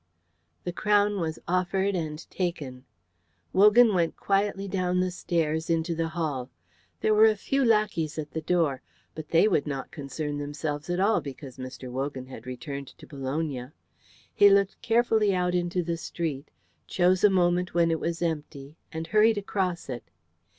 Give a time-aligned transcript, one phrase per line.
[0.63, 2.85] The crown was offered and taken.
[3.53, 6.49] Wogan went quietly down the stairs into the hall.
[7.01, 8.81] There were a few lackeys at the door,
[9.13, 11.91] but they would not concern themselves at all because Mr.
[11.91, 13.67] Wogan had returned to Bologna.
[14.33, 16.49] He looked carefully out into the street,
[16.87, 20.09] chose a moment when it was empty, and hurried across it.